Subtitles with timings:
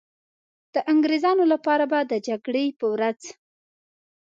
[0.73, 3.21] د انګریزانو لپاره به د جګړې په ورځ.